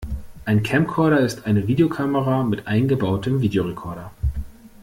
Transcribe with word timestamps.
Ein 0.45 0.63
Camcorder 0.63 1.19
ist 1.19 1.45
eine 1.45 1.67
Videokamera 1.67 2.41
mit 2.43 2.65
eingebautem 2.65 3.39
Videorekorder. 3.41 4.09